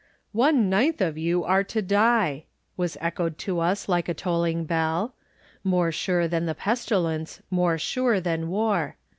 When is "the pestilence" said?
6.47-7.43